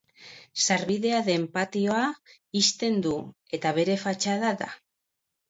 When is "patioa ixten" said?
1.57-2.99